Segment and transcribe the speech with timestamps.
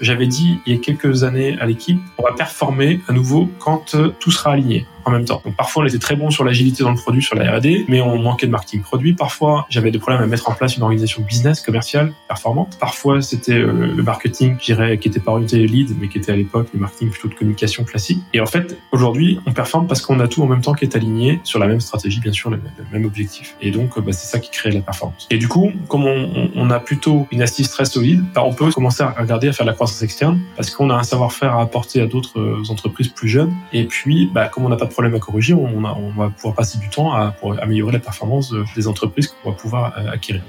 [0.00, 3.94] J'avais dit il y a quelques années à l'équipe, on va performer à nouveau quand
[3.94, 5.42] euh, tout sera aligné en même temps.
[5.44, 8.00] Donc parfois on était très bon sur l'agilité dans le produit, sur la R&D, mais
[8.00, 9.14] on manquait de marketing produit.
[9.14, 12.76] Parfois j'avais des problèmes à mettre en place une organisation business commerciale performante.
[12.78, 16.36] Parfois c'était euh, le marketing, je qui était pas orienté lead, mais qui était à
[16.36, 18.20] l'époque le marketing plutôt de communication classique.
[18.32, 20.96] Et en fait aujourd'hui on performe parce qu'on a tout en même temps qui est
[20.96, 22.60] aligné sur la même stratégie, bien sûr, le,
[22.92, 23.56] même objectif.
[23.60, 25.26] Et donc bah, c'est ça qui crée la performance.
[25.30, 28.70] Et du coup, comme on, on a plutôt une assise très solide, bah, on peut
[28.70, 31.62] commencer à regarder à faire de la croissance externe parce qu'on a un savoir-faire à
[31.62, 33.54] apporter à d'autres euh, entreprises plus jeunes.
[33.72, 36.54] Et puis, bah, comme on n'a pas de problème à corriger, on, on, va pouvoir
[36.54, 40.42] passer du temps à, pour améliorer la performance des entreprises qu'on va pouvoir euh, acquérir.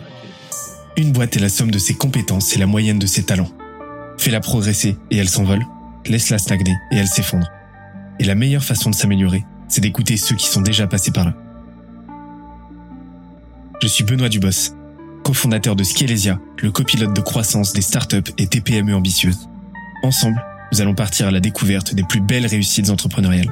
[0.97, 3.47] Une boîte est la somme de ses compétences et la moyenne de ses talents.
[4.17, 5.65] Fais-la progresser et elle s'envole.
[6.05, 7.47] Laisse-la stagner et elle s'effondre.
[8.19, 11.33] Et la meilleure façon de s'améliorer, c'est d'écouter ceux qui sont déjà passés par là.
[13.81, 14.75] Je suis Benoît Dubos,
[15.23, 19.47] cofondateur de Scalesia, le copilote de croissance des startups et TPME ambitieuses.
[20.03, 20.43] Ensemble,
[20.73, 23.51] nous allons partir à la découverte des plus belles réussites entrepreneuriales,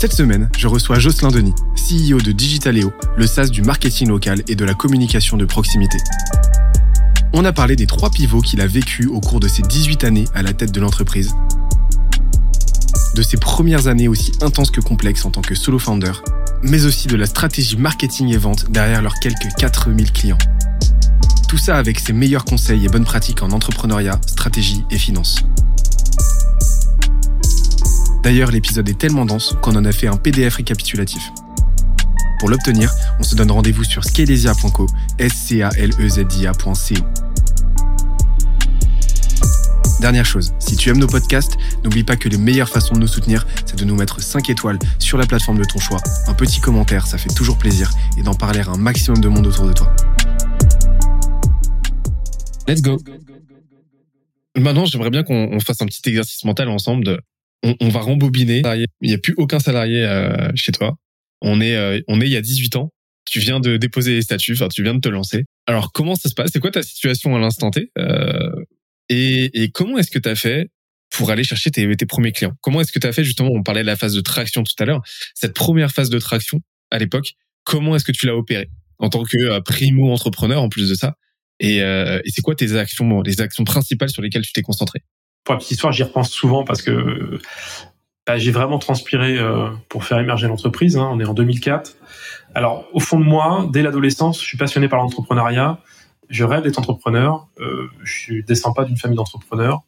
[0.00, 4.54] Cette semaine, je reçois Jocelyn Denis, CEO de Digitaleo, le SaaS du marketing local et
[4.54, 5.98] de la communication de proximité.
[7.32, 10.26] On a parlé des trois pivots qu'il a vécu au cours de ses 18 années
[10.36, 11.34] à la tête de l'entreprise,
[13.16, 16.12] de ses premières années aussi intenses que complexes en tant que solo founder,
[16.62, 20.38] mais aussi de la stratégie marketing et vente derrière leurs quelques 4000 clients.
[21.48, 25.42] Tout ça avec ses meilleurs conseils et bonnes pratiques en entrepreneuriat, stratégie et finance.
[28.28, 31.22] D'ailleurs, l'épisode est tellement dense qu'on en a fait un PDF récapitulatif.
[32.38, 34.86] Pour l'obtenir, on se donne rendez-vous sur scalesia.co,
[35.18, 36.26] s c a l e z.
[40.02, 43.06] Dernière chose, si tu aimes nos podcasts, n'oublie pas que les meilleures façons de nous
[43.06, 46.60] soutenir, c'est de nous mettre 5 étoiles sur la plateforme de ton choix, un petit
[46.60, 49.72] commentaire, ça fait toujours plaisir, et d'en parler à un maximum de monde autour de
[49.72, 49.90] toi.
[52.66, 52.98] Let's go
[54.54, 57.22] Maintenant, j'aimerais bien qu'on fasse un petit exercice mental ensemble de
[57.62, 58.62] on, va rembobiner.
[59.00, 60.96] Il n'y a plus aucun salarié euh, chez toi.
[61.40, 62.90] On est, euh, on est il y a 18 ans.
[63.30, 65.44] Tu viens de déposer les statuts, enfin, tu viens de te lancer.
[65.66, 66.50] Alors, comment ça se passe?
[66.52, 68.50] C'est quoi ta situation à l'instant T euh,
[69.10, 70.70] et, et, comment est-ce que tu as fait
[71.10, 72.54] pour aller chercher tes, tes premiers clients?
[72.62, 74.72] Comment est-ce que tu as fait justement On parlait de la phase de traction tout
[74.78, 75.02] à l'heure.
[75.34, 77.32] Cette première phase de traction à l'époque,
[77.64, 78.70] comment est-ce que tu l'as opérée?
[78.98, 81.14] En tant que primo entrepreneur en plus de ça
[81.60, 85.00] Et, et c'est quoi tes actions, les actions principales sur lesquelles tu t'es concentré?
[85.48, 87.40] Pour la petite histoire, j'y repense souvent parce que
[88.26, 90.98] bah, j'ai vraiment transpiré euh, pour faire émerger l'entreprise.
[90.98, 91.08] Hein.
[91.10, 91.96] On est en 2004.
[92.54, 95.78] Alors, au fond de moi, dès l'adolescence, je suis passionné par l'entrepreneuriat.
[96.28, 97.48] Je rêve d'être entrepreneur.
[97.60, 99.84] Euh, je descends pas d'une famille d'entrepreneurs.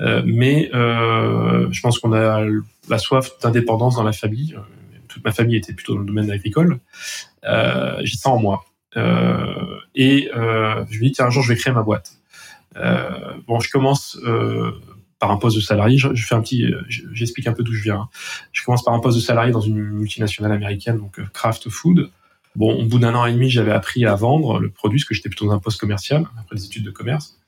[0.00, 2.44] Euh, mais euh, je pense qu'on a
[2.88, 4.56] la soif d'indépendance dans la famille.
[5.06, 6.80] Toute ma famille était plutôt dans le domaine agricole.
[7.44, 8.64] j'ai ça en moi.
[9.94, 12.17] et je me dis, tiens, un jour, je vais créer ma boîte.
[12.76, 14.72] Euh, bon, je commence euh,
[15.18, 15.98] par un poste de salarié.
[15.98, 18.08] Je, fais un petit, euh, j'explique un peu d'où je viens.
[18.52, 22.10] Je commence par un poste de salarié dans une multinationale américaine, donc Kraft Food.
[22.56, 25.14] Bon, au bout d'un an et demi, j'avais appris à vendre le produit, parce que
[25.14, 27.38] j'étais plutôt dans un poste commercial après des études de commerce.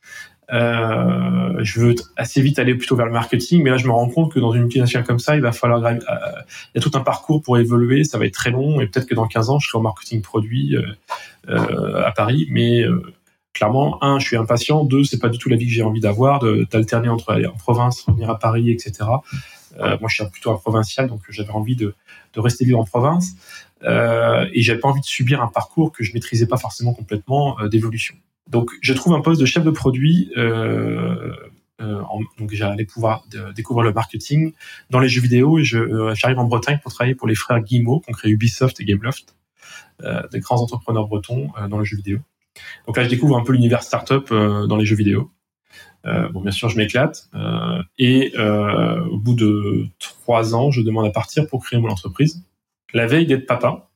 [0.53, 4.09] Euh, je veux assez vite aller plutôt vers le marketing, mais là je me rends
[4.09, 6.01] compte que dans une multinationale comme ça, il va falloir, il
[6.75, 9.15] y a tout un parcours pour évoluer, ça va être très long, et peut-être que
[9.15, 10.77] dans 15 ans, je serai en marketing produit
[11.49, 12.85] euh, à Paris, mais
[13.53, 14.85] clairement, un, je suis impatient.
[14.85, 17.57] Deux, c'est pas du tout la vie que j'ai envie d'avoir, d'alterner entre aller en
[17.57, 19.09] province, revenir à Paris, etc.
[19.79, 21.95] Euh, moi, je suis plutôt un provincial, donc j'avais envie de,
[22.35, 23.35] de, rester vivre en province.
[23.83, 27.59] Euh, et j'avais pas envie de subir un parcours que je maîtrisais pas forcément complètement
[27.61, 28.15] euh, d'évolution.
[28.49, 30.31] Donc, je trouve un poste de chef de produit.
[30.37, 31.33] Euh,
[31.81, 32.03] euh
[32.39, 34.53] donc, j'allais pouvoir découvrir le marketing
[34.91, 35.59] dans les jeux vidéo.
[35.59, 38.85] Et j'arrive en Bretagne pour travailler pour les frères Guillemot, qui ont créé Ubisoft et
[38.85, 39.35] Gameloft,
[40.31, 42.19] des grands entrepreneurs bretons dans le jeu vidéo.
[42.87, 45.31] Donc là, je découvre un peu l'univers startup euh, dans les jeux vidéo.
[46.07, 47.29] Euh, bon, bien sûr, je m'éclate.
[47.35, 52.45] Euh, et au bout de trois ans, je demande à partir pour créer mon entreprise.
[52.95, 53.89] La veille d'être papa.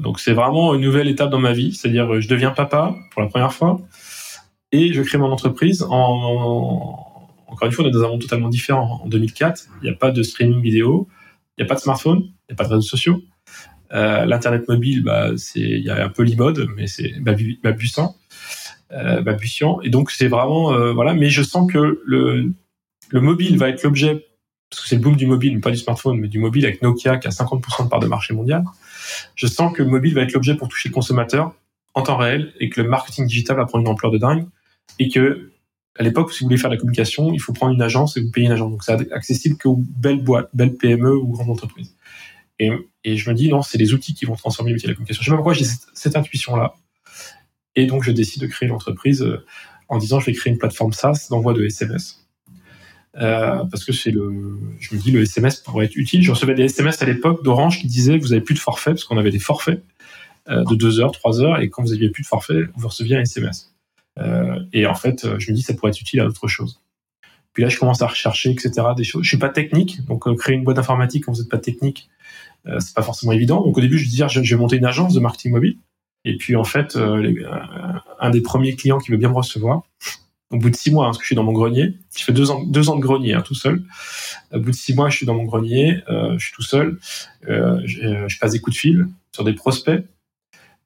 [0.00, 1.72] Donc c'est vraiment une nouvelle étape dans ma vie.
[1.72, 3.80] C'est-à-dire, je deviens papa pour la première fois
[4.72, 5.82] et je crée mon entreprise.
[5.88, 7.08] En,
[7.46, 9.00] encore une fois, on est dans un monde totalement différent.
[9.02, 11.08] En 2004, il n'y a pas de streaming vidéo,
[11.56, 13.22] il n'y a pas de smartphone, il n'y a pas de réseaux sociaux.
[13.92, 18.16] Euh, L'internet mobile, bah, c'est il y a un peu l'iMode, mais c'est Babuissant.
[18.92, 19.22] euh.
[19.82, 21.14] Et donc c'est vraiment euh, voilà.
[21.14, 22.52] Mais je sens que le
[23.10, 24.26] le mobile va être l'objet
[24.70, 27.16] parce que c'est le boom du mobile, pas du smartphone, mais du mobile avec Nokia
[27.16, 28.64] qui a 50% de part de marché mondial.
[29.34, 31.54] Je sens que le mobile va être l'objet pour toucher le consommateur
[31.94, 34.44] en temps réel et que le marketing digital va prendre une ampleur de dingue
[34.98, 35.52] et que
[35.98, 38.20] à l'époque, si vous voulez faire de la communication, il faut prendre une agence et
[38.20, 38.70] vous payer une agence.
[38.70, 41.96] Donc, c'est accessible qu'aux belles boîtes, belles PME ou grandes entreprises.
[42.58, 45.22] Et, je me dis, non, c'est les outils qui vont transformer métier de la communication.
[45.22, 45.64] Je sais pas pourquoi j'ai
[45.94, 46.74] cette, intuition-là.
[47.76, 49.44] Et donc, je décide de créer l'entreprise euh,
[49.88, 52.26] en disant, je vais créer une plateforme SaaS d'envoi de SMS.
[53.16, 56.22] Euh, parce que c'est le, je me dis, le SMS pourrait être utile.
[56.22, 59.04] Je recevais des SMS à l'époque d'Orange qui disaient, vous avez plus de forfait, parce
[59.04, 59.82] qu'on avait des forfaits
[60.48, 63.16] euh, de 2 heures, 3 heures, et quand vous aviez plus de forfait, vous receviez
[63.16, 63.74] un SMS.
[64.72, 66.80] Et en fait, je me dis ça pourrait être utile à autre chose.
[67.52, 68.72] Puis là, je commence à rechercher, etc.
[68.96, 69.22] Des choses.
[69.22, 72.10] Je suis pas technique, donc créer une boîte informatique quand vous n'êtes pas technique,
[72.78, 73.62] c'est pas forcément évident.
[73.62, 75.78] Donc au début, je dis je, vais monter une agence de marketing mobile.
[76.24, 79.82] Et puis en fait, un des premiers clients qui veut bien me recevoir,
[80.50, 82.32] au bout de six mois, hein, parce que je suis dans mon grenier, je fais
[82.32, 83.84] deux ans, deux ans de grenier hein, tout seul.
[84.52, 86.98] Au bout de six mois, je suis dans mon grenier, euh, je suis tout seul,
[87.48, 90.02] euh, je, passe des coups de fil sur des prospects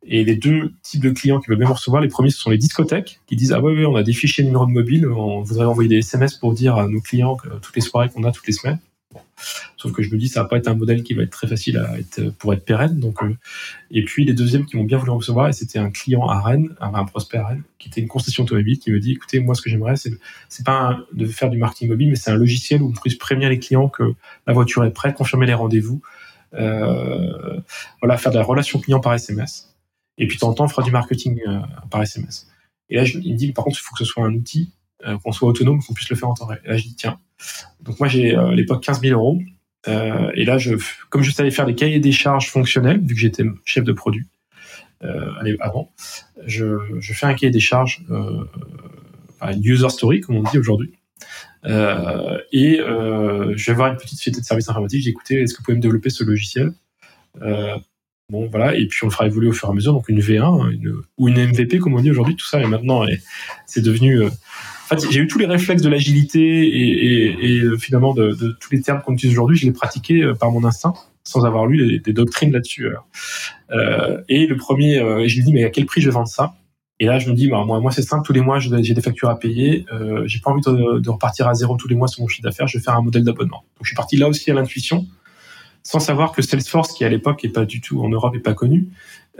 [0.04, 2.58] et les deux types de clients qui veulent même recevoir, les premiers, ce sont les
[2.58, 5.88] discothèques qui disent Ah ouais, on a des fichiers numéro de mobile, on voudrait envoyer
[5.88, 8.80] des SMS pour dire à nos clients toutes les soirées qu'on a toutes les semaines.
[9.76, 11.46] Sauf que je me dis, ça va pas être un modèle qui va être très
[11.46, 11.82] facile
[12.38, 12.98] pour être pérenne.
[13.00, 13.36] Donc, euh,
[13.90, 16.74] et puis les deuxièmes qui m'ont bien voulu recevoir, et c'était un client à Rennes,
[16.80, 19.62] un prospect à Rennes, qui était une concession automobile, qui me dit, écoutez, moi, ce
[19.62, 20.12] que j'aimerais, c'est,
[20.48, 23.48] c'est pas de faire du marketing mobile, mais c'est un logiciel où on puisse prévenir
[23.48, 24.14] les clients que
[24.46, 26.00] la voiture est prête, confirmer les rendez-vous,
[26.54, 27.60] euh,
[28.00, 29.74] voilà, faire de la relation client par SMS.
[30.18, 31.58] Et puis, de temps en temps, fera du marketing euh,
[31.90, 32.46] par SMS.
[32.88, 34.72] Et là, il me dit, par contre, il faut que ce soit un outil,
[35.24, 36.60] qu'on soit autonome, qu'on puisse le faire en temps réel.
[36.64, 37.18] Et là, je dis, tiens.
[37.82, 39.40] Donc, moi, j'ai euh, à l'époque 15 000 euros.
[39.86, 40.74] et là, je,
[41.10, 44.26] comme je savais faire des cahiers des charges fonctionnels, vu que j'étais chef de produit
[45.58, 45.92] avant,
[46.46, 50.92] je, je, fais un cahier des charges, une user story, comme on dit aujourd'hui.
[51.64, 55.02] Euh, et euh, je vais voir une petite société de services informatiques.
[55.02, 56.72] J'ai écouté, est-ce que vous pouvez me développer ce logiciel?
[57.42, 57.76] Euh,
[58.30, 60.20] Bon, voilà, et puis on le fera évoluer au fur et à mesure, donc une
[60.20, 63.04] V1 une, ou une MVP, comme on dit aujourd'hui, tout ça, et maintenant,
[63.66, 64.22] c'est devenu...
[65.10, 69.14] J'ai eu tous les réflexes de l'agilité et, euh, finalement de, tous les termes qu'on
[69.14, 70.94] utilise aujourd'hui, je les pratiquais euh, par mon instinct,
[71.24, 72.88] sans avoir lu des, doctrines là-dessus.
[73.70, 74.96] Euh, et le premier,
[75.26, 76.54] je lui dis, mais à quel prix je vais vendre ça?
[77.02, 79.28] Et là, je me dis, bah, moi, c'est simple, tous les mois, j'ai des factures
[79.28, 82.22] à payer, euh, j'ai pas envie de, de, repartir à zéro tous les mois sur
[82.22, 83.64] mon chiffre d'affaires, je vais faire un modèle d'abonnement.
[83.76, 85.04] Donc je suis parti là aussi à l'intuition,
[85.82, 88.54] sans savoir que Salesforce, qui à l'époque est pas du tout en Europe et pas
[88.54, 88.86] connu,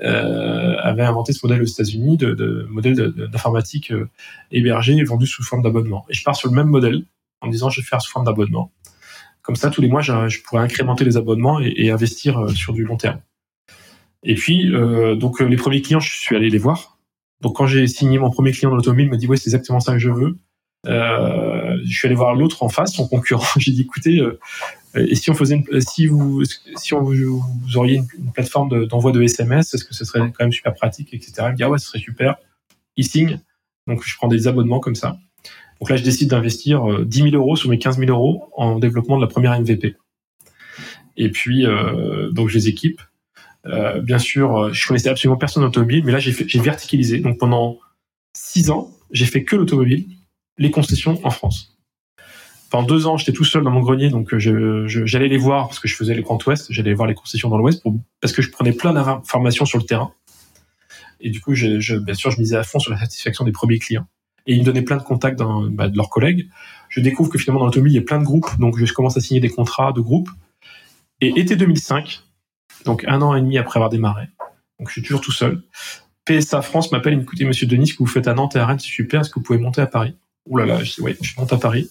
[0.01, 4.09] euh, avait inventé ce modèle aux États-Unis, de, modèle d'informatique euh,
[4.51, 6.07] hébergé et vendu sous forme d'abonnement.
[6.09, 7.05] Et je pars sur le même modèle
[7.41, 8.73] en disant je vais faire sous forme d'abonnement.
[9.43, 12.85] Comme ça, tous les mois, je, pourrais incrémenter les abonnements et, investir euh, sur du
[12.85, 13.21] long terme.
[14.23, 16.99] Et puis, euh, donc les premiers clients, je suis allé les voir.
[17.41, 19.81] Donc quand j'ai signé mon premier client dans l'automobile, il m'a dit ouais, c'est exactement
[19.81, 20.37] ça que je veux.
[20.85, 23.45] Je suis allé voir l'autre en face, son concurrent.
[23.59, 24.23] J'ai dit écoutez,
[24.95, 26.43] et si on faisait, si vous,
[26.77, 30.53] si on, vous auriez une, plateforme d'envoi de, SMS, est-ce que ce serait quand même
[30.53, 31.33] super pratique, etc.
[31.39, 32.37] Il me dit ah ouais, ce serait super.
[32.97, 33.41] Il signe,
[33.87, 35.19] donc je prends des abonnements comme ça.
[35.81, 38.79] Donc là, je décide d'investir 10 euh, 000 euros sur mes 15 000 euros en
[38.79, 39.97] développement de la première MVP.
[41.17, 43.01] Et puis, euh, donc je les équipe.
[43.67, 47.21] Euh, bien sûr, je connaissais absolument personne d'automobile, mais là j'ai verticalisé.
[47.21, 47.79] Donc pendant
[48.35, 50.07] six ans, j'ai fait que l'automobile,
[50.59, 51.72] les concessions en France
[52.73, 55.79] pendant deux ans, j'étais tout seul dans mon grenier, donc euh, j'allais les voir parce
[55.79, 57.85] que je faisais le Grand Ouest, j'allais voir les concessions dans l'Ouest
[58.23, 60.15] parce que je prenais plein d'informations sur le terrain.
[61.21, 63.79] Et du coup, je, bien sûr, je misais à fond sur la satisfaction des premiers
[63.79, 64.07] clients.
[64.47, 66.49] Et ils me donnaient plein de contacts bah, de leurs collègues.
[66.89, 69.19] Je découvre que finalement dans l'automobile, il y a plein de groupes, donc je commence
[69.19, 70.31] à signer des contrats de groupes.
[71.21, 72.23] Et été 2005,
[72.87, 74.29] donc un an et demi après avoir démarré,
[74.79, 75.63] donc je suis toujours tout seul.
[76.25, 78.79] PSA France m'appelle, écoutez, Monsieur Denis, ce que vous faites à Nantes et à Rennes,
[78.79, 80.17] c'est super, est-ce que vous pouvez monter à Paris?
[80.47, 81.89] Ouh là là, je dis, ouais, je monte à Paris.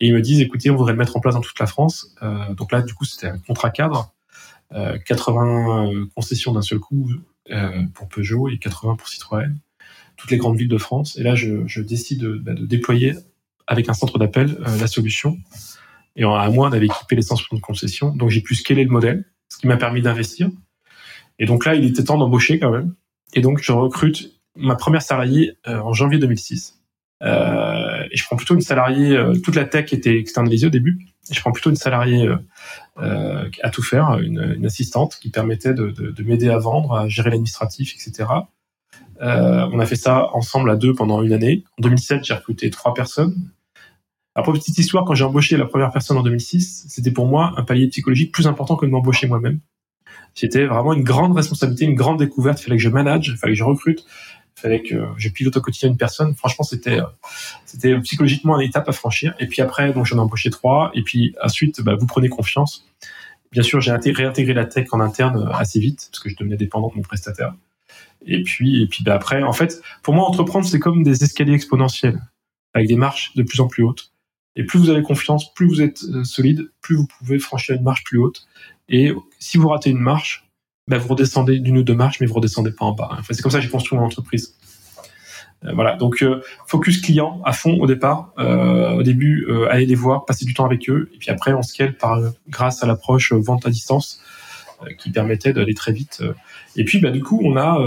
[0.00, 2.14] Et ils me disent, écoutez, on voudrait le mettre en place dans toute la France.
[2.22, 4.12] Euh, donc là, du coup, c'était un contrat cadre.
[4.74, 7.10] Euh, 80 euh, concessions d'un seul coup
[7.50, 9.54] euh, pour Peugeot et 80 pour Citroën.
[10.16, 11.18] Toutes les grandes villes de France.
[11.18, 13.14] Et là, je, je décide de, bah, de, déployer
[13.66, 15.38] avec un centre d'appel euh, la solution.
[16.16, 18.14] Et en un mois, on avait équipé les 160 concessions.
[18.14, 20.50] Donc j'ai pu scaler le modèle, ce qui m'a permis d'investir.
[21.38, 22.94] Et donc là, il était temps d'embaucher quand même.
[23.34, 26.81] Et donc je recrute ma première salariée en janvier 2006.
[27.22, 30.98] Euh, et je prends plutôt une salariée, euh, toute la tech était externalisée au début.
[31.30, 32.28] Je prends plutôt une salariée
[32.98, 36.94] euh, à tout faire, une, une, assistante qui permettait de, de, de m'aider à vendre,
[36.94, 38.28] à gérer l'administratif, etc.
[39.22, 41.64] Euh, on a fait ça ensemble à deux pendant une année.
[41.78, 43.34] En 2007, j'ai recruté trois personnes.
[44.34, 47.62] Après, petite histoire, quand j'ai embauché la première personne en 2006, c'était pour moi un
[47.62, 49.60] palier psychologique plus important que de m'embaucher moi-même.
[50.34, 52.60] C'était vraiment une grande responsabilité, une grande découverte.
[52.60, 54.04] Il fallait que je manage, il fallait que je recrute,
[54.54, 56.34] fallait que je pilote au quotidien une personne.
[56.34, 57.00] Franchement, c'était
[57.64, 59.34] c'était psychologiquement une étape à franchir.
[59.40, 60.90] Et puis après, donc j'en ai embauché trois.
[60.94, 62.86] Et puis ensuite, bah, vous prenez confiance.
[63.50, 66.88] Bien sûr, j'ai réintégré la tech en interne assez vite parce que je devenais dépendant
[66.88, 67.54] de mon prestataire.
[68.24, 71.54] Et puis, et puis bah, après, en fait, pour moi, entreprendre, c'est comme des escaliers
[71.54, 72.20] exponentiels
[72.74, 74.12] avec des marches de plus en plus hautes.
[74.56, 77.82] Et plus vous avez confiance, plus vous êtes euh, solide, plus vous pouvez franchir une
[77.82, 78.46] marche plus haute.
[78.88, 80.46] Et si vous ratez une marche,
[80.96, 83.08] bah, vous redescendez d'une ou deux marches, mais vous redescendez pas en bas.
[83.12, 84.56] Enfin, c'est comme ça que j'ai construit mon entreprise.
[85.64, 88.32] Euh, voilà, donc euh, focus client à fond au départ.
[88.36, 91.96] au début, allez les voir, passer du temps avec eux, et puis après on scale
[91.96, 94.20] par grâce à l'approche vente à distance
[94.98, 96.22] qui permettait d'aller très vite.
[96.76, 97.78] Et puis bah, du coup, on a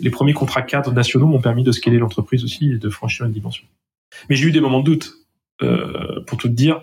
[0.00, 3.32] les premiers contrats cadres nationaux m'ont permis de scaler l'entreprise aussi et de franchir une
[3.32, 3.64] dimension.
[4.28, 5.12] Mais j'ai eu des moments de doute.
[5.62, 6.82] Euh, pour tout te dire,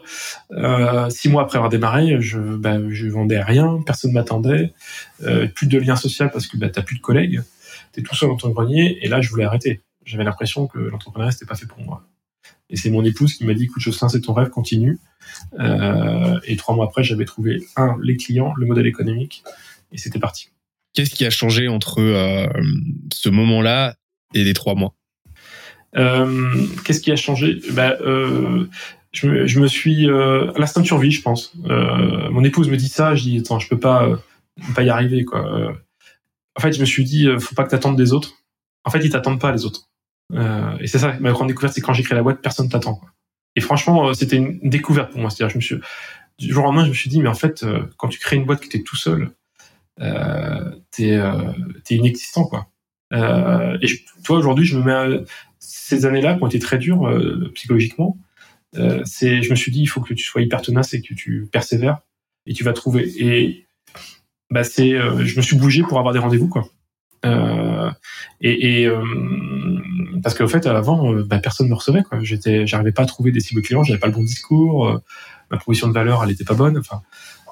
[0.52, 4.74] euh, six mois après avoir démarré, je, bah, je vendais rien, personne m'attendait,
[5.24, 7.42] euh, plus de lien social parce que bah, t'as plus de collègues,
[7.92, 9.82] t'es tout seul dans ton grenier, et là je voulais arrêter.
[10.06, 12.08] J'avais l'impression que l'entrepreneuriat c'était pas fait pour moi.
[12.70, 15.00] Et c'est mon épouse qui m'a dit, écoute Jocelyn, c'est ton rêve, continue.
[15.60, 19.44] Euh, et trois mois après, j'avais trouvé un les clients, le modèle économique,
[19.92, 20.50] et c'était parti.
[20.94, 22.48] Qu'est-ce qui a changé entre euh,
[23.14, 23.96] ce moment-là
[24.34, 24.96] et les trois mois?
[25.94, 27.60] Qu'est-ce qui a changé?
[27.72, 28.66] Bah, euh,
[29.12, 31.54] je, me, je me suis euh, l'instinct de survie, je pense.
[31.66, 34.18] Euh, mon épouse me dit ça, je dis attends, je peux pas, euh,
[34.76, 35.74] pas y arriver quoi.
[36.58, 38.34] En fait, je me suis dit, faut pas que t'attendes des autres.
[38.84, 39.90] En fait, ils t'attendent pas les autres.
[40.80, 43.00] et c'est ça ma grande découverte, c'est quand j'ai créé la boîte, personne t'attend.
[43.56, 45.30] Et franchement, c'était une découverte pour moi.
[45.30, 45.78] C'est-à-dire, je me suis
[46.40, 47.66] du jour au lendemain, je me suis dit, mais en fait,
[47.98, 49.32] quand tu crées une boîte qui t'es tout seul,
[50.00, 52.71] euh, t'es es inexistant quoi.
[53.12, 55.24] Et je, toi aujourd'hui, je me mets
[55.92, 58.18] ces années-là qui ont été très dures euh, psychologiquement,
[58.78, 61.14] euh, c'est, je me suis dit, il faut que tu sois hyper tenace et que
[61.14, 62.00] tu persévères
[62.46, 63.12] et tu vas trouver.
[63.22, 63.68] Et
[64.50, 66.66] bah c'est, euh, je me suis bougé pour avoir des rendez-vous quoi.
[68.42, 68.90] et, et
[70.24, 73.40] parce qu'en fait avant bah, personne me recevait quoi j'étais j'arrivais pas à trouver des
[73.40, 75.00] cibles clients j'avais pas le bon discours
[75.52, 77.04] ma proposition de valeur elle était pas bonne enfin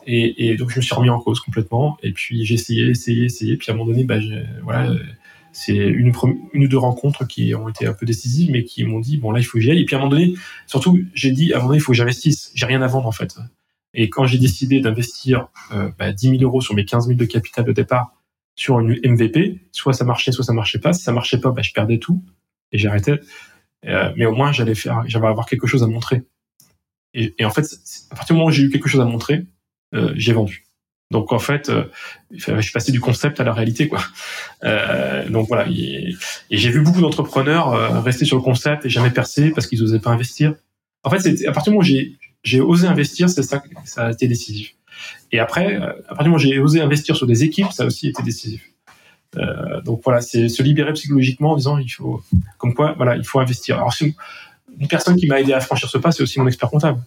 [0.07, 3.25] et, et, donc je me suis remis en cause complètement et puis j'ai essayé essayé
[3.25, 4.17] essayé puis à un moment donné bah
[4.63, 4.91] voilà
[5.51, 6.13] c'est une,
[6.53, 9.31] une ou deux rencontres qui ont été un peu décisives, mais qui m'ont dit bon
[9.31, 9.81] là il faut que j'y aille.
[9.81, 10.35] Et puis à un moment donné,
[10.67, 12.51] surtout j'ai dit à un moment donné il faut que j'investisse.
[12.55, 13.37] J'ai rien à vendre en fait.
[13.93, 17.25] Et quand j'ai décidé d'investir euh, bah, 10 000 euros sur mes 15 000 de
[17.25, 18.13] capital de départ
[18.55, 20.93] sur une MVP, soit ça marchait, soit ça marchait pas.
[20.93, 22.23] Si ça marchait pas, bah, je perdais tout
[22.71, 23.19] et j'arrêtais.
[23.85, 26.23] Euh, mais au moins j'allais faire, j'allais avoir quelque chose à montrer.
[27.13, 27.65] Et, et en fait,
[28.11, 29.45] à partir du moment où j'ai eu quelque chose à montrer,
[29.95, 30.68] euh, j'ai vendu.
[31.11, 31.85] Donc en fait, euh,
[32.31, 33.99] je suis passé du concept à la réalité, quoi.
[34.63, 35.67] Euh, donc voilà.
[35.69, 36.13] Et,
[36.51, 39.99] j'ai vu beaucoup d'entrepreneurs euh, rester sur le concept et jamais percer parce qu'ils n'osaient
[39.99, 40.53] pas investir.
[41.03, 44.27] En fait, à partir du moment où j'ai osé investir, c'est ça, ça a été
[44.27, 44.75] décisif.
[45.31, 47.85] Et après, à partir du moment où j'ai osé investir sur des équipes, ça a
[47.85, 48.61] aussi été décisif.
[49.37, 52.21] Euh, donc voilà, c'est se libérer psychologiquement en disant il faut,
[52.57, 53.77] comme quoi, voilà, il faut investir.
[53.77, 56.99] Alors une personne qui m'a aidé à franchir ce pas, c'est aussi mon expert comptable.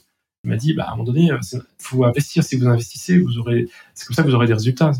[0.45, 2.43] Il m'a dit, bah, à un moment donné, il euh, faut investir.
[2.43, 4.91] Si vous investissez, vous aurez, c'est comme ça que vous aurez des résultats.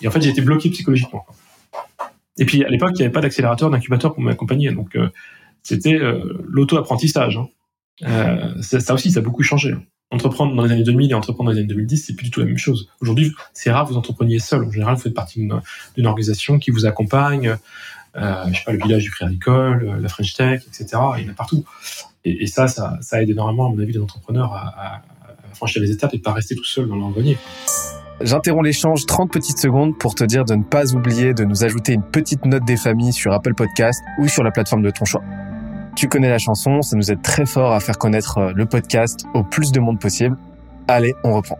[0.00, 1.26] Et en fait, j'ai été bloqué psychologiquement.
[2.38, 4.70] Et puis, à l'époque, il n'y avait pas d'accélérateur, d'incubateur pour m'accompagner.
[4.70, 5.08] Donc, euh,
[5.64, 7.36] c'était euh, l'auto-apprentissage.
[7.36, 8.54] Hein.
[8.60, 9.74] Ça, aussi, ça a beaucoup changé.
[10.12, 12.38] Entreprendre dans les années 2000 et entreprendre dans les années 2010, c'est plus du tout
[12.38, 12.88] la même chose.
[13.00, 14.62] Aujourd'hui, c'est rare vous entrepreniez seul.
[14.62, 15.40] En général, vous faites partie
[15.96, 17.56] d'une organisation qui vous accompagne.
[18.14, 21.00] Je sais pas, le village du Crédit Agricole, la French Tech, etc.
[21.18, 21.64] Il y en a partout.
[22.24, 25.02] Et, ça, ça, aide énormément, à mon avis, les entrepreneurs à,
[25.54, 27.36] franchir les étapes et pas rester tout seul dans leur grenier.
[28.22, 31.92] J'interromps l'échange 30 petites secondes pour te dire de ne pas oublier de nous ajouter
[31.92, 35.22] une petite note des familles sur Apple Podcast ou sur la plateforme de ton choix.
[35.94, 39.26] Tu connais la chanson, ça nous aide très fort à faire connaître euh, le podcast
[39.34, 40.38] au plus de monde possible.
[40.88, 41.58] Allez, on reprend.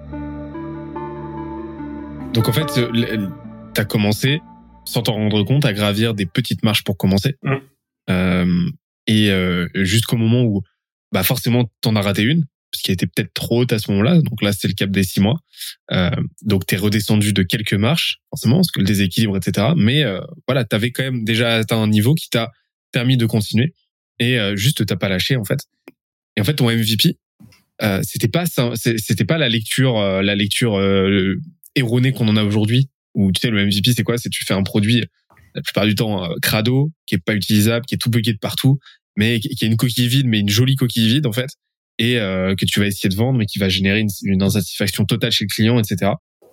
[2.32, 3.28] Donc en fait, euh,
[3.74, 4.40] tu as commencé,
[4.84, 7.36] sans t'en rendre compte, à gravir des petites marches pour commencer.
[7.42, 7.54] Mmh.
[8.10, 8.70] Euh,
[9.06, 10.62] et euh, jusqu'au moment où
[11.12, 14.20] bah forcément t'en as raté une parce qu'elle était peut-être trop haute à ce moment-là.
[14.22, 15.38] Donc là c'est le cap des six mois.
[15.92, 16.10] Euh,
[16.42, 20.64] donc t'es redescendu de quelques marches forcément parce que le déséquilibre etc mais euh, voilà
[20.64, 22.50] t'avais quand même déjà atteint un niveau qui t'a
[22.92, 23.74] permis de continuer.
[24.18, 25.60] Et euh, juste t'as pas lâché en fait.
[26.36, 27.18] Et en fait ton MVP
[27.82, 28.44] euh, c'était pas
[28.76, 30.80] c'était pas la lecture euh, la lecture
[31.74, 32.88] erronée qu'on en a aujourd'hui.
[33.14, 34.16] Où tu sais le MVP c'est quoi?
[34.16, 35.04] C'est tu fais un produit
[35.54, 38.38] la plupart du temps euh, crado, qui est pas utilisable, qui est tout bugué de
[38.38, 38.78] partout,
[39.16, 41.50] mais qui a une coquille vide, mais une jolie coquille vide en fait,
[41.98, 45.32] et euh, que tu vas essayer de vendre, mais qui va générer une, insatisfaction totale
[45.32, 46.12] chez le client, etc.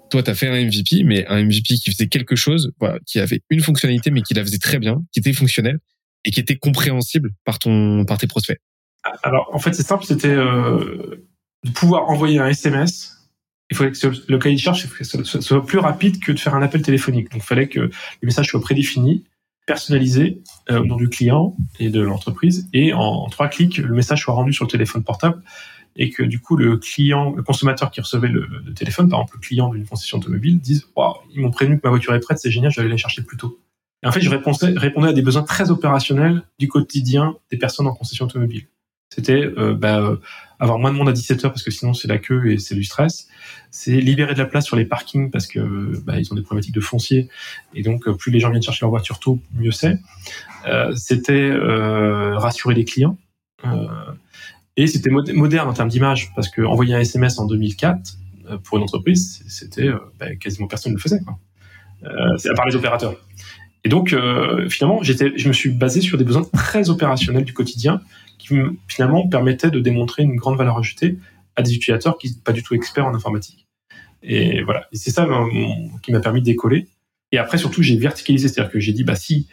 [0.10, 3.20] Toi, tu as fait un MVP, mais un MVP qui faisait quelque chose, voilà, qui
[3.20, 5.80] avait une fonctionnalité, mais qui la faisait très bien, qui était fonctionnel
[6.26, 8.60] et qui était compréhensible par ton par tes prospects.
[9.24, 11.28] Alors, en fait, c'est simple, c'était euh,
[11.64, 13.19] de pouvoir envoyer un SMS
[13.70, 14.88] il fallait que le cahier de charge
[15.24, 17.32] soit plus rapide que de faire un appel téléphonique.
[17.32, 19.24] Donc, il fallait que les messages soient prédéfinis.
[19.68, 24.34] personnalisé au nom du client et de l'entreprise, et en, trois clics, le message soit
[24.34, 25.44] rendu sur le téléphone portable,
[25.96, 29.42] et que du coup le client, le consommateur qui recevait le, téléphone, par exemple le
[29.42, 32.52] client d'une concession automobile, dise waouh, ils m'ont prévenu que ma voiture est prête, c'est
[32.52, 33.60] génial, je vais aller la chercher plus tôt.
[34.02, 37.86] Et en fait, je répondais, répondais à des besoins très opérationnels du quotidien des personnes
[37.86, 38.68] en concession automobile.
[39.14, 40.16] C'était euh, bah, euh,
[40.60, 42.76] avoir moins de monde à 17 heures parce que sinon c'est la queue et c'est
[42.76, 43.28] du stress.
[43.72, 46.76] C'est libérer de la place sur les parkings parce que bah, ils ont des problématiques
[46.76, 47.30] de foncier
[47.74, 49.98] et donc euh, plus les gens viennent chercher leur voiture tôt, mieux c'est.
[50.68, 53.18] Euh, c'était euh, rassurer les clients
[54.78, 58.18] et c'était moderne en termes d'image parce que envoyer un SMS en 2004
[58.64, 61.20] pour une entreprise, c'était bah, quasiment personne ne le faisait.
[62.04, 63.16] À part les opérateurs.
[63.84, 64.16] Et donc,
[64.70, 68.00] finalement, je me suis basé sur des besoins très opérationnels du quotidien
[68.40, 68.56] qui
[68.88, 71.20] finalement permettait de démontrer une grande valeur ajoutée
[71.56, 73.68] à des utilisateurs qui sont pas du tout experts en informatique.
[74.24, 75.28] Et voilà, et c'est ça
[76.02, 76.88] qui m'a permis de décoller.
[77.32, 79.48] Et après, surtout, j'ai verticalisé, c'est-à-dire que j'ai dit, bah si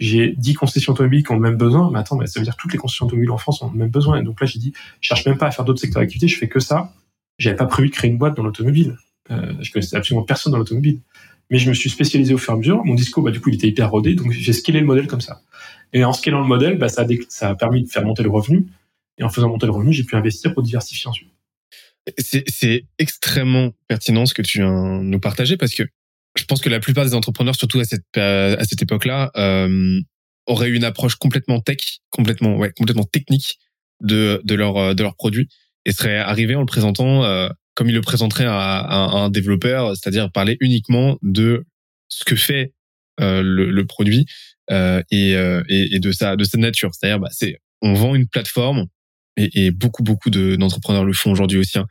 [0.00, 2.56] j'ai 10 concessions automobiles qui ont le même besoin, mais attends, mais ça veut dire
[2.56, 4.20] que toutes les concessions automobiles en France ont le même besoin.
[4.20, 6.38] Et donc là, j'ai dit, je cherche même pas à faire d'autres secteurs d'activité, je
[6.38, 6.94] fais que ça.
[7.38, 8.96] J'avais pas prévu de créer une boîte dans l'automobile.
[9.30, 11.00] Euh, je connaissais absolument personne dans l'automobile.
[11.50, 12.84] Mais je me suis spécialisé au fur et à mesure.
[12.84, 15.20] Mon discours, bah, du coup, il était hyper rodé, donc j'ai scalé le modèle comme
[15.20, 15.40] ça.
[15.92, 17.06] Et en scalant le modèle, bah, ça,
[17.40, 18.66] a permis de faire monter le revenu.
[19.18, 21.28] Et en faisant monter le revenu, j'ai pu investir pour diversifier ensuite.
[22.18, 25.82] C'est extrêmement pertinent ce que tu viens nous partager parce que
[26.36, 30.00] je pense que la plupart des entrepreneurs, surtout à cette, époque-là, euh,
[30.46, 33.58] auraient une approche complètement tech, complètement, ouais, complètement technique
[34.00, 35.48] de, de leur, produit
[35.84, 40.32] et seraient arrivés en le présentant euh, comme ils le présenteraient à, un développeur, c'est-à-dire
[40.32, 41.64] parler uniquement de
[42.08, 42.72] ce que fait
[43.20, 44.26] euh, le, produit
[44.70, 46.90] et, euh, et, et, de sa de sa nature.
[46.94, 48.86] C'est-à-dire, bah, c'est on vend une plateforme
[49.36, 51.78] et, et beaucoup beaucoup d'entrepreneurs le font aujourd'hui aussi.
[51.78, 51.86] Hein.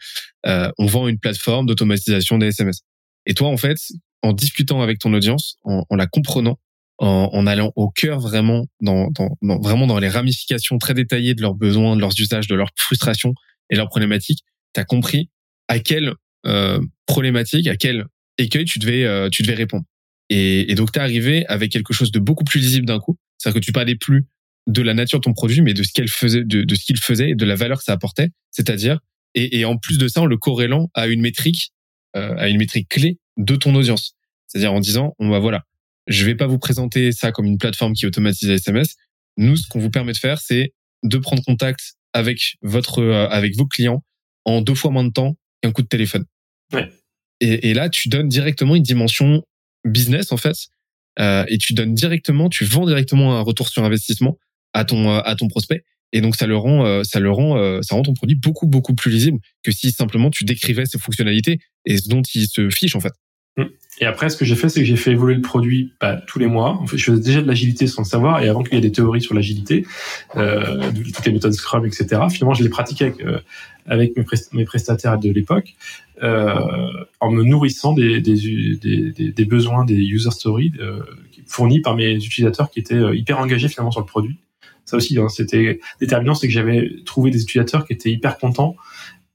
[0.45, 2.81] Euh, on vend une plateforme d'automatisation des SMS.
[3.25, 3.77] Et toi, en fait,
[4.21, 6.59] en discutant avec ton audience, en, en la comprenant,
[6.99, 11.35] en, en, allant au cœur vraiment dans, dans, dans, vraiment dans les ramifications très détaillées
[11.35, 13.33] de leurs besoins, de leurs usages, de leurs frustrations
[13.69, 14.43] et leurs problématiques,
[14.73, 15.29] tu as compris
[15.67, 16.13] à quelle
[16.45, 18.05] euh, problématique, à quel
[18.37, 19.83] écueil tu devais euh, tu devais répondre.
[20.29, 23.17] Et, et donc, tu es arrivé avec quelque chose de beaucoup plus lisible d'un coup.
[23.37, 24.25] C'est-à-dire que tu parlais plus
[24.67, 26.97] de la nature de ton produit, mais de ce qu'elle faisait, de, de ce qu'il
[26.97, 28.29] faisait et de la valeur que ça apportait.
[28.51, 28.99] C'est-à-dire,
[29.33, 31.71] et, et, en plus de ça, en le corrélant à une métrique,
[32.15, 34.15] euh, à une métrique clé de ton audience.
[34.47, 35.63] C'est-à-dire en disant, on va voilà,
[36.07, 38.95] je vais pas vous présenter ça comme une plateforme qui automatise les SMS.
[39.37, 43.55] Nous, ce qu'on vous permet de faire, c'est de prendre contact avec votre, euh, avec
[43.55, 44.03] vos clients
[44.45, 46.25] en deux fois moins de temps qu'un coup de téléphone.
[46.73, 46.89] Ouais.
[47.39, 49.43] Et, et, là, tu donnes directement une dimension
[49.85, 50.55] business en fait,
[51.19, 54.37] euh, et tu donnes directement, tu vends directement un retour sur investissement
[54.73, 55.83] à ton euh, à ton prospect.
[56.13, 58.95] Et donc ça le rend, euh, ça le rend, ça rend ton produit beaucoup beaucoup
[58.95, 62.95] plus lisible que si simplement tu décrivais ses fonctionnalités et ce dont il se fiche
[62.95, 63.13] en fait.
[63.57, 63.63] Mmh.
[63.99, 66.37] Et après, ce que j'ai fait, c'est que j'ai fait évoluer le produit bah, tous
[66.37, 66.77] les mois.
[66.79, 68.81] En fait, je faisais déjà de l'agilité sans le savoir, et avant qu'il y ait
[68.81, 69.87] des théories sur l'agilité,
[70.33, 72.21] toutes les méthodes Scrum, etc.
[72.29, 73.17] Finalement, je les pratiquais avec,
[73.87, 74.13] avec
[74.53, 75.75] mes, prestataires de l'époque,
[76.21, 76.53] euh,
[77.19, 81.01] en me nourrissant des, des, des, des, besoins des user stories euh,
[81.45, 84.37] fournis par mes utilisateurs qui étaient euh, hyper engagés finalement sur le produit.
[84.85, 88.75] Ça aussi, hein, c'était déterminant, c'est que j'avais trouvé des utilisateurs qui étaient hyper contents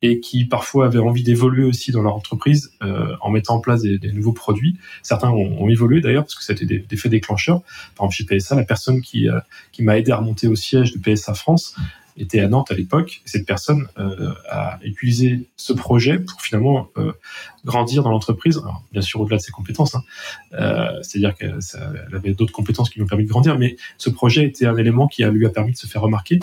[0.03, 3.83] et qui parfois avaient envie d'évoluer aussi dans leur entreprise euh, en mettant en place
[3.83, 4.77] des, des nouveaux produits.
[5.03, 7.63] Certains ont, ont évolué d'ailleurs parce que c'était des, des, faits déclencheurs.
[7.97, 9.39] Par exemple, chez PSA, la personne qui, euh,
[9.71, 11.77] qui m'a aidé à remonter au siège de PSA France
[12.17, 13.23] était à Nantes à l'époque.
[13.25, 17.13] Cette personne euh, a utilisé ce projet pour finalement euh,
[17.65, 18.61] grandir dans l'entreprise.
[18.93, 20.03] bien sûr, au-delà de ses compétences, hein.
[20.55, 21.59] Euh, c'est-à-dire qu'elle
[22.15, 25.09] avait d'autres compétences qui lui ont permis de grandir, mais ce projet était un élément
[25.09, 26.39] qui lui a permis de se faire remarquer.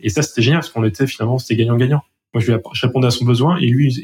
[0.00, 2.02] Et ça, c'était génial parce qu'on était finalement, c'était gagnant-gagnant.
[2.34, 3.94] Moi, je, lui, je répondais à son besoin et lui,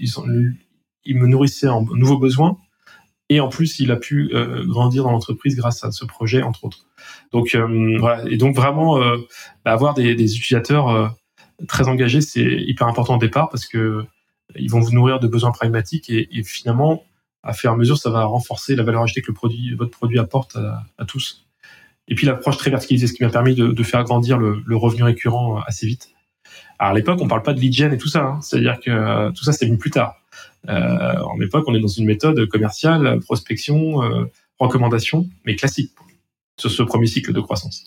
[1.04, 2.58] il me nourrissait en nouveaux besoins.
[3.30, 6.64] Et en plus, il a pu euh, grandir dans l'entreprise grâce à ce projet, entre
[6.64, 6.84] autres.
[7.32, 8.28] Donc euh, voilà.
[8.28, 9.18] Et donc vraiment, euh,
[9.64, 11.08] bah, avoir des, des utilisateurs euh,
[11.68, 14.04] très engagés, c'est hyper important au départ parce que
[14.56, 17.04] ils vont vous nourrir de besoins pragmatiques et, et, finalement,
[17.44, 20.56] à faire mesure, ça va renforcer la valeur ajoutée que le produit, votre produit apporte
[20.56, 21.46] à, à tous.
[22.08, 24.76] Et puis l'approche très verticalisée, ce qui m'a permis de, de, faire grandir le, le
[24.76, 26.08] revenu récurrent assez vite.
[26.80, 28.40] Alors à l'époque, on parle pas de lead gen et tout ça, hein.
[28.40, 30.16] c'est-à-dire que euh, tout ça c'est venu plus tard.
[30.66, 34.24] Euh, en époque, on est dans une méthode commerciale, prospection, euh,
[34.58, 35.90] recommandation, mais classique
[36.58, 37.84] sur ce premier cycle de croissance.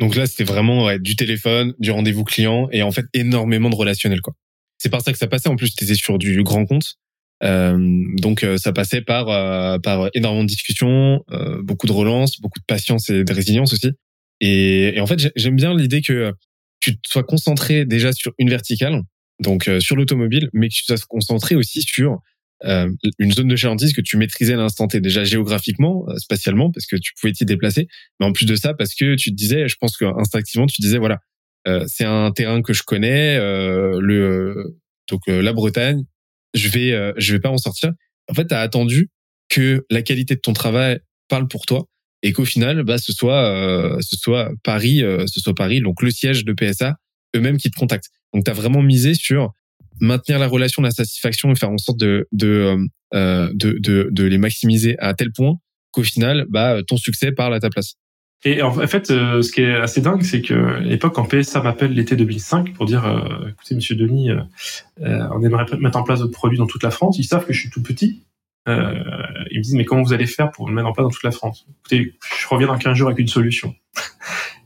[0.00, 4.22] Donc là, c'était vraiment du téléphone, du rendez-vous client et en fait énormément de relationnel
[4.22, 4.32] quoi.
[4.78, 5.50] C'est par ça que ça passait.
[5.50, 6.94] En plus, tu étais sur du grand compte.
[7.42, 9.26] Donc ça passait par
[9.82, 11.22] par énormément de discussions,
[11.62, 13.90] beaucoup de relance, beaucoup de patience et de résilience aussi.
[14.40, 16.32] Et en fait, j'aime bien l'idée que
[16.80, 19.02] tu sois concentré déjà sur une verticale,
[19.40, 22.20] donc euh, sur l'automobile, mais que tu sois concentré aussi sur
[22.64, 26.70] euh, une zone de chalandise que tu maîtrisais à l'instant T, déjà géographiquement, euh, spatialement,
[26.70, 27.88] parce que tu pouvais t'y déplacer,
[28.18, 30.82] mais en plus de ça, parce que tu te disais, je pense que instinctivement, tu
[30.82, 31.20] disais, voilà,
[31.68, 34.76] euh, c'est un terrain que je connais, le
[35.08, 36.04] donc la Bretagne,
[36.54, 37.92] je vais je vais pas en sortir.
[38.28, 39.10] En fait, tu as attendu
[39.48, 41.88] que la qualité de ton travail parle pour toi
[42.22, 46.44] et qu'au final, bah, ce soit ce soit Paris, ce soit Paris, donc le siège
[46.44, 46.96] de PSA,
[47.36, 48.10] eux-mêmes qui te contactent.
[48.34, 49.52] Donc, tu as vraiment misé sur
[50.00, 52.78] maintenir la relation, la satisfaction et faire en sorte de de,
[53.14, 55.56] euh, de, de, de les maximiser à tel point
[55.92, 57.94] qu'au final, bah, ton succès parle à ta place.
[58.44, 61.92] Et en fait, euh, ce qui est assez dingue, c'est que l'époque, quand PSA m'appelle
[61.92, 64.40] l'été 2005 pour dire, euh, écoutez, Monsieur Denis, euh,
[65.02, 67.18] euh, on aimerait mettre en place votre produit dans toute la France.
[67.18, 68.22] Ils savent que je suis tout petit.
[68.68, 68.94] Euh,
[69.50, 71.24] ils me disent, mais comment vous allez faire pour le mettre en place dans toute
[71.24, 71.66] la France?
[71.80, 73.74] Écoutez, je reviens dans 15 jours avec une solution.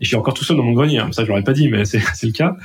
[0.01, 0.99] et je suis encore tout seul dans mon grenier.
[0.99, 1.13] Hein.
[1.13, 2.57] Ça, je l'aurais pas dit, mais c'est le cas.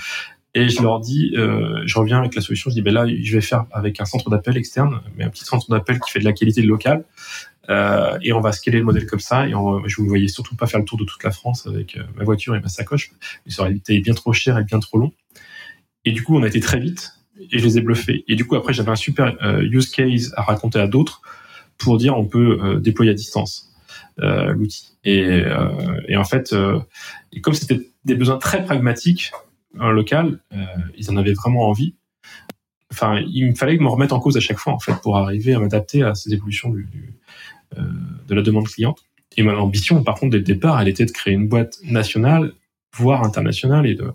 [0.55, 2.71] Et je leur dis, euh, je reviens avec la solution.
[2.71, 5.45] Je dis, ben là, je vais faire avec un centre d'appel externe, mais un petit
[5.45, 7.05] centre d'appel qui fait de la qualité locale.
[7.69, 9.47] Euh, et on va scaler le modèle comme ça.
[9.47, 11.97] Et on, je vous voyais surtout pas faire le tour de toute la France avec
[11.97, 13.11] euh, ma voiture et ma sacoche.
[13.47, 15.11] Ça aurait été bien trop cher et bien trop long.
[16.03, 18.23] Et du coup, on a été très vite et je les ai bluffés.
[18.27, 21.21] Et du coup, après, j'avais un super euh, use case à raconter à d'autres
[21.77, 23.71] pour dire on peut euh, déployer à distance
[24.19, 24.93] euh, l'outil.
[25.05, 25.43] Et,
[26.15, 26.53] en fait,
[27.41, 29.31] comme c'était des besoins très pragmatiques,
[29.75, 30.39] local,
[30.97, 31.95] ils en avaient vraiment envie.
[32.91, 35.53] Enfin, il me fallait me remettre en cause à chaque fois en fait pour arriver
[35.53, 36.73] à m'adapter à ces évolutions
[37.77, 38.99] de la demande cliente.
[39.37, 42.51] Et mon ambition, par contre, dès le départ, elle était de créer une boîte nationale,
[42.95, 44.11] voire internationale, et de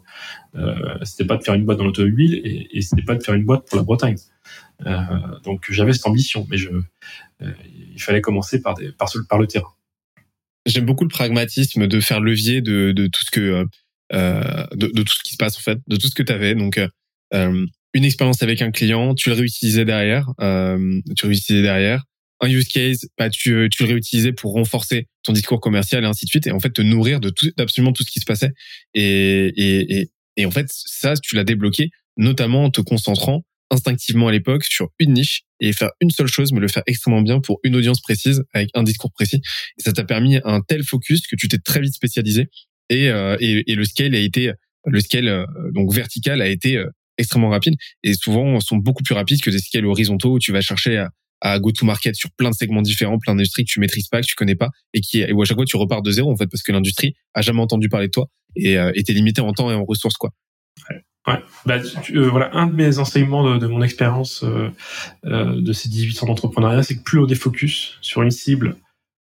[0.57, 3.35] euh, c'était pas de faire une boîte dans l'automobile et, et c'était pas de faire
[3.35, 4.17] une boîte pour la Bretagne.
[4.87, 5.03] Euh,
[5.45, 6.71] donc j'avais cette ambition, mais je,
[7.43, 7.53] euh,
[7.93, 9.73] il fallait commencer par, des, par, le terrain.
[10.67, 13.65] J'aime beaucoup le pragmatisme de faire levier de, de tout ce que euh,
[14.13, 16.55] euh, de, tout ce qui se passe en fait, de tout ce que tu avais.
[16.55, 22.05] Donc euh, une expérience avec un client, tu le réutilisais derrière, tu le réutilisais derrière.
[22.41, 26.25] Un use case, bah, tu, tu le réutilisais pour renforcer ton discours commercial et ainsi
[26.27, 28.53] de suite, et en fait te nourrir de tout, d'absolument tout ce qui se passait.
[28.93, 34.29] Et, et, et, et en fait, ça, tu l'as débloqué, notamment en te concentrant instinctivement
[34.29, 37.41] à l'époque sur une niche et faire une seule chose, mais le faire extrêmement bien
[37.41, 39.41] pour une audience précise avec un discours précis.
[39.79, 42.49] Et ça t'a permis un tel focus que tu t'es très vite spécialisé
[42.91, 44.53] et, euh, et, le scale a été
[44.87, 49.15] le scale euh, donc vertical a été euh, extrêmement rapide et souvent sont beaucoup plus
[49.15, 52.31] rapides que des scales horizontaux où tu vas chercher à, à go to market sur
[52.33, 55.01] plein de segments différents, plein d'industries que tu maîtrises pas, que tu connais pas et
[55.01, 57.15] qui et où à chaque fois tu repars de zéro en fait parce que l'industrie
[57.35, 60.17] a jamais entendu parler de toi et euh, était limité en temps et en ressources
[60.17, 60.31] quoi.
[61.27, 61.43] Ouais.
[61.65, 61.79] Bah,
[62.15, 64.71] euh, voilà, un de mes enseignements de, mon expérience euh,
[65.25, 68.77] euh, de ces 18 ans d'entrepreneuriat, c'est que plus on défocus sur une cible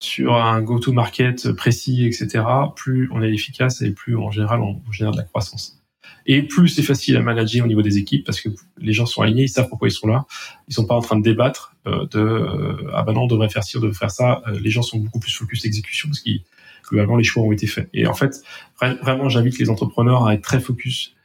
[0.01, 5.11] sur un go-to-market précis, etc., plus on est efficace et plus en général on, génère
[5.11, 5.78] de la croissance.
[6.25, 9.21] Et plus c'est facile à manager au niveau des équipes parce que les gens sont
[9.21, 10.25] alignés, ils savent pourquoi ils sont là.
[10.67, 13.49] Ils sont pas en train de débattre euh, de euh, ah ben non on devrait
[13.49, 14.41] faire ci, on devrait faire ça.
[14.47, 16.29] Euh, les gens sont beaucoup plus focus exécution parce que
[16.87, 17.89] globalement les choix ont été faits.
[17.93, 18.43] Et en fait
[18.79, 21.15] vraiment j'invite les entrepreneurs à être très focus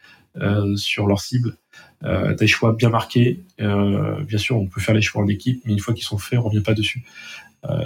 [0.74, 1.56] sur leur cible,
[2.02, 3.44] des choix bien marqués.
[3.58, 6.38] Bien sûr on peut faire les choix en équipe, mais une fois qu'ils sont faits
[6.38, 7.04] on revient pas dessus.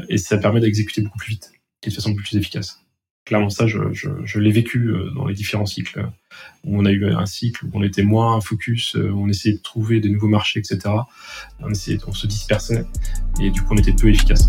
[0.09, 2.85] Et ça permet d'exécuter beaucoup plus vite et de façon beaucoup plus efficace.
[3.25, 6.09] Clairement, ça, je, l'ai vécu euh, dans les différents cycles.
[6.65, 10.01] On a eu un cycle où on était moins focus, euh, on essayait de trouver
[10.01, 10.81] des nouveaux marchés, etc.
[11.61, 12.87] On, essayait, on se dispersait
[13.43, 14.49] et du coup, on était peu efficace.